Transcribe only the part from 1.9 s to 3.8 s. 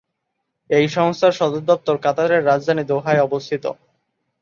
কাতারের রাজধানী দোহায় অবস্থিত।